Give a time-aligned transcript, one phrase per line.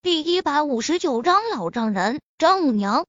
[0.00, 3.04] 第一百五十九章老丈人丈母娘。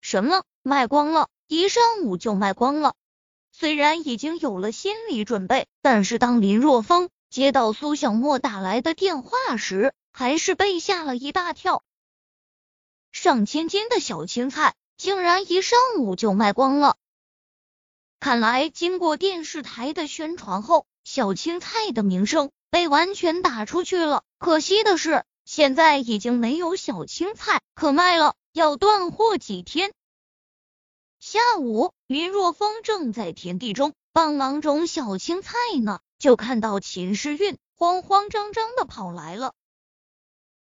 [0.00, 1.28] 什么卖光了？
[1.48, 2.94] 一上午就卖光了？
[3.50, 11.82] 虽然已经有了心理准备，但是当林若风接到苏小沫打来的电话时，还是被吓了一大跳。
[13.10, 16.96] 上千斤的小青菜，竟然一上午就卖光了。
[18.20, 24.22] 看来经过电视台的宣传后，小青菜的名声被完全打出去了。
[24.38, 25.24] 可惜的是。
[25.50, 29.94] 现在已经没有小青菜可卖了，要断货几天。
[31.20, 39.54] 下午，林若风正在田地中帮忙种小青菜呢，就看到秦时运慌慌张张的跑来了。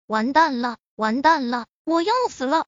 [0.06, 2.66] 完蛋了，完蛋了，我要死了！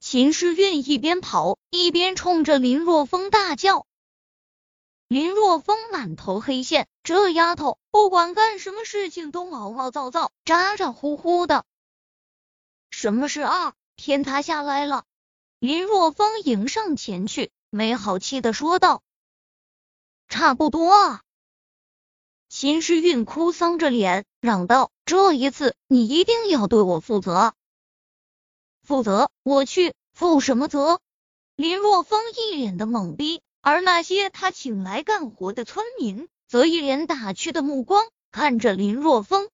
[0.00, 3.86] 秦时运一边跑一边冲着林若风大叫。
[5.08, 11.64] 林若风满头黑线，这丫头不管干什么事情都毛毛躁躁、咋咋呼呼的。
[12.90, 13.74] 什么事啊？
[13.96, 15.04] 天塌下来了！
[15.58, 19.02] 林若风迎上前去，没好气的说道
[20.28, 21.22] ：“差不多啊。”
[22.48, 27.52] 秦时运哭丧着脸嚷道：“这一次你一定要对我负责！
[28.82, 29.30] 负责？
[29.42, 31.00] 我去，负什么责？”
[31.56, 33.42] 林若风一脸的懵逼。
[33.66, 39.48] 而那些他请来干活的村民，则一脸打趣的目光看着林若风。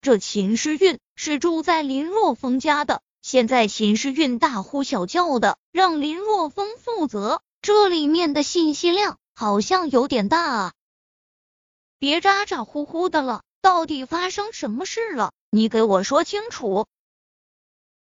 [0.00, 10.72] 这秦诗韵是住在林若风家的，现在秦诗韵大呼小叫的让林若风负责，这里面的信息量好像有点大啊！
[11.98, 15.34] 别咋咋呼呼的了，到底发生什么事了？
[15.50, 16.86] 你给我说清楚！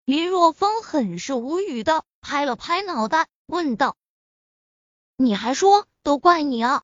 [0.03, 3.95] 林若风很是无语的拍了拍脑袋，问道。
[5.23, 6.83] 你还说都怪你啊！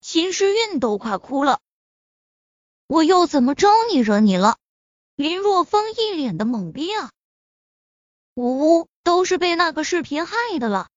[0.00, 1.60] 秦时运都快哭了，
[2.86, 4.58] 我又怎么招你惹你了？
[5.14, 7.12] 林若风一脸的懵逼啊！
[8.34, 10.88] 呜呜，都是被那个视频害的了。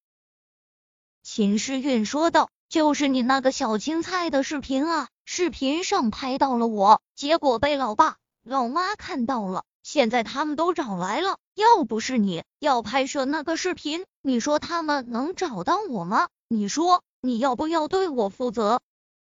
[1.22, 11.38] 秦时运说道：“就是你那个小青菜的视频啊，视频上拍到了我，结果被老爸老妈看到了，现在他们都找来了。
[11.54, 16.28] 要不是你要拍摄那个视频。”你说他们能找到我吗？
[16.48, 18.82] 你说你要不要对我负责？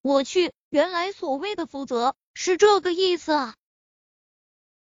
[0.01, 3.57] 我去，原来所谓的负责是这个意思啊！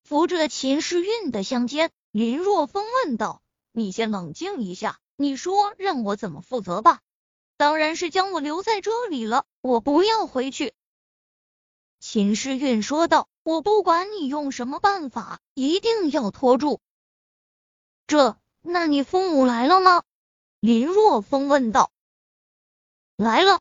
[0.04, 3.42] 扶着秦时运的香肩，林若风问道
[3.74, 7.00] ：“你先冷静一下，你说让我怎么负责吧？
[7.58, 10.76] 当然是将我留在这里了，我不要回去。”
[12.00, 16.82] 秦时运说道：“我不管你用什么办法，一定要拖住
[18.06, 20.04] 这。”那你父母来了吗？
[20.62, 21.92] 林若风问道。
[23.18, 23.60] 来了。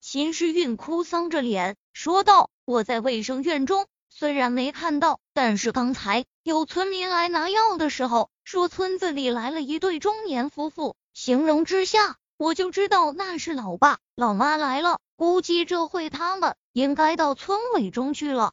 [0.00, 10.94] 秦时运哭丧着脸说道：“我在卫生院中，虽然没看到，但是刚才有村民来拿药的时候，说村子里来了一对中年夫妇。
[11.14, 15.00] 形容之下，我就知道那是老爸老妈来了。
[15.16, 18.52] 估计这会他们应该到村委中去了。”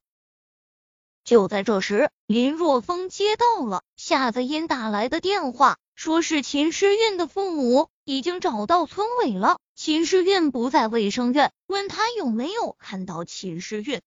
[1.29, 9.59] 就在这时，林若风接到了夏子音打来的电话，说是秦诗韵的父母已经找到村委了。
[9.75, 14.01] 秦诗韵不在卫生院，问他有没有看到秦诗韵。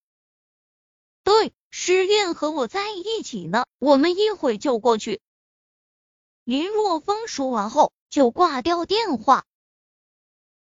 [1.22, 5.20] 对，诗韵和我在一起呢，我们一会就过去。
[6.42, 9.44] 林若风说完后就挂掉电话。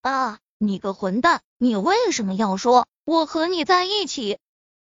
[0.03, 4.38] 啊，你个混蛋，你为什么要说我和你在一起？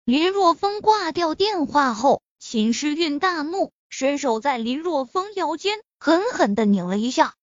[0.07, 7.35] 林若风挂掉电话后，秦诗韵大怒，伸手在林若风腰间狠狠的拧了一下。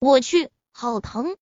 [0.00, 1.36] 我去，好疼！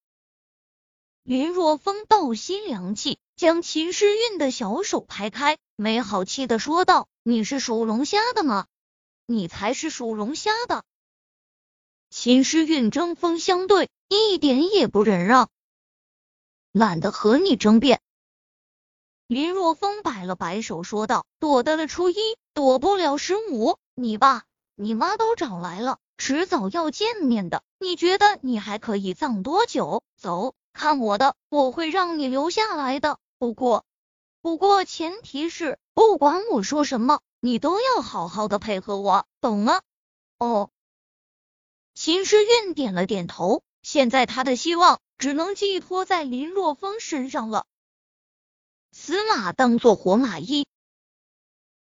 [1.22, 8.66] 林若风倒吸凉气，将秦诗韵的小手拍开，没好气的说道：“你是属龙虾的吗？
[9.24, 10.84] 你才是属龙虾的！”
[12.12, 15.48] 秦诗韵针锋相对，一点也不忍让，
[16.72, 18.02] 懒得和你争辩。
[19.26, 22.16] 林若风摆了摆手，说道：“躲得了初一，
[22.52, 23.78] 躲不了十五。
[23.94, 24.44] 你爸、
[24.74, 27.62] 你妈都找来了，迟早要见面的。
[27.78, 30.02] 你觉得你还可以藏多久？
[30.18, 33.18] 走，看我的，我会让你留下来的。
[33.38, 33.86] 不过，
[34.42, 39.80] 不过前提是，不管我说什么，你都要好好的配合我，懂吗？”
[40.38, 40.68] 哦，
[41.94, 43.62] 秦时运点了点头。
[43.82, 47.64] 现在他的希望只能寄托在林若风身上了。
[48.96, 50.68] 死马当做活马医，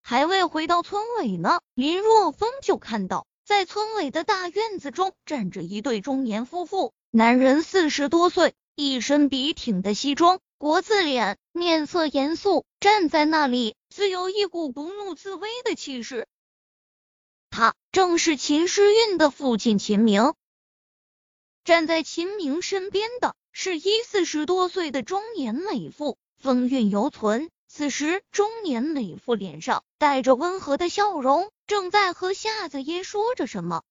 [0.01, 16.27] 还未回到村尾呢，林若风就看到在村尾的大院子中站着一对中年夫妇，男人四十多岁，一身笔挺的西装，国字脸，面色严肃，站在那里，自有一股不怒自威的气势。
[17.49, 20.33] 他正是秦诗韵的父亲秦明。
[21.63, 27.49] 站在秦明身边的是一四十多岁的中年美妇，风韵犹存。
[27.67, 33.83] 此时，中年美妇脸上带着温和的笑容，正在和夏子音说着什么。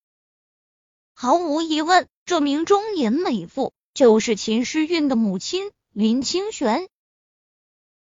[1.12, 6.88] 毫无疑问，这名中年美妇就是秦诗韵的母亲林清玄。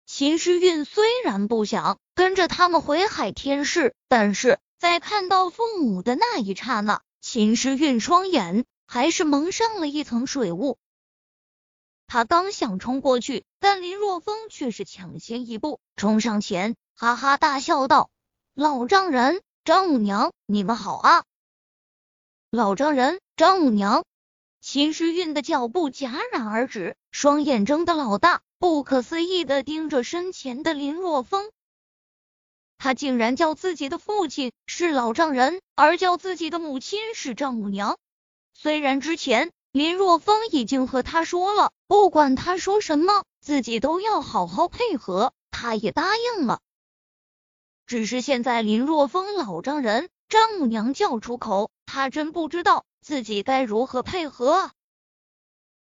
[0.06, 8.64] 秦诗韵虽然不想跟着他们回海天市，但是在看到父母的那一刹那，秦诗韵双眼。
[8.86, 10.76] 还是蒙上了一层水雾。
[12.14, 18.08] 他刚想冲过去，但林若风却是抢先一步冲上前，哈哈大笑道
[18.54, 21.24] ：“老丈人，丈母娘，你们好啊！”
[22.52, 24.04] 老丈人，张母娘，
[24.60, 31.50] 秦时运的脚步戛然而止，双眼睁得老大，不可思议的盯着身前的林若风。
[32.78, 37.98] 他竟然叫自己的父亲是老丈人，而叫自己的母亲是丈母娘。
[38.52, 46.60] 虽然之前林若风已经和他说了，不管他说什么，自己都要好好配合，他也答应了。
[47.86, 54.72] 只是现在林若风老丈人、丈母娘叫出口，他真不知道自己该如何配合！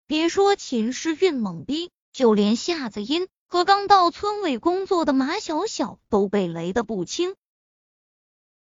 [0.07, 7.35] 别说秦诗韵懵逼，就连夏子音和刚到村委工作的马小小都被雷得不轻。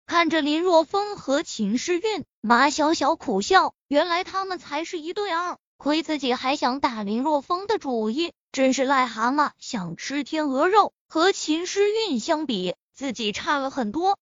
[0.05, 3.75] 看着林若风和秦诗韵，马小小苦笑。
[3.89, 10.93] 原来他们才是一对二，亏自己还想打林若风的主意，真是癞蛤蟆想吃天鹅肉。
[11.09, 14.19] 和秦诗韵相比，自己差了很多。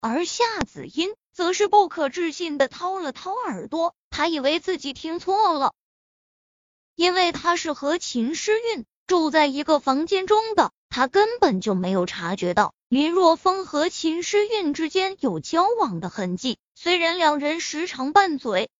[0.00, 5.74] 而夏子音则是不可置信的掏了掏耳朵，他以为自己听错了，
[6.94, 12.74] 因为他是和秦诗韵住在一个房间中的，他根本就没有察觉到。
[12.88, 18.70] 林若风和秦诗韵之间有交往的痕迹，虽然两人时常拌嘴，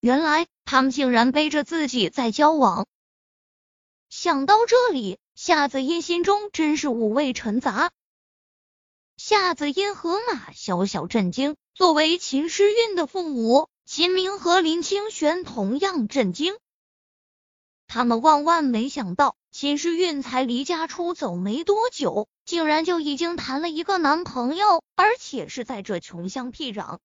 [0.00, 2.86] 原来他们竟然背着自己在交往。
[4.10, 7.90] 想到这里，夏子音心中真是五味陈杂。
[9.16, 16.56] 夏子音和马小小震惊，作为秦诗韵的父母，秦明和林清玄同样震惊。
[17.86, 22.28] 他们万万没想到，秦诗韵才离家出走没多久。
[22.44, 26.98] 竟然就已经谈了一个男朋友，而且是在这穷乡僻壤。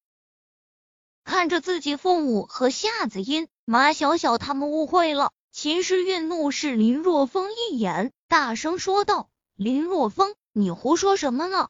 [1.24, 11.68] 看着自己父母和夏子音、马小小他们误会了，秦时运怒视林若风一眼，大声说道：“林若风，你胡说什么呢？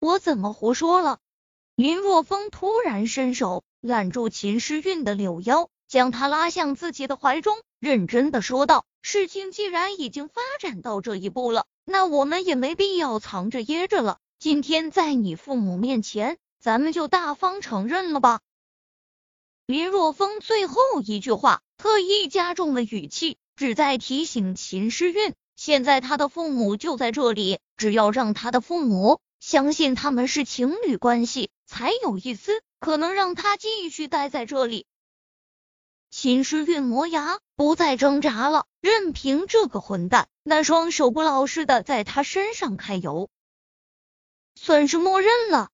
[0.00, 1.18] 我怎么胡说了？”
[1.74, 14.18] 林若风突然伸手揽住秦时运的柳腰，将他拉向自己的怀中，认真的说道：“事情既然已经发展到这一步了。”那我们也没必要藏着掖着了。
[14.38, 18.40] 今天在你父母面前，咱们就大方承认了吧。
[19.70, 20.74] 林若风最后
[21.06, 34.86] 一句话特意加重了语气，旨在提醒秦诗韵，现在他的父母就在这里，只要让他的父母相信他们是情侣关系，才有一丝可能让他继续待在这里。
[36.10, 43.30] 秦诗韵磨牙，不再挣扎了，任凭这个混蛋那双手不老实的在他身上揩油，
[44.56, 45.70] 算是默认了。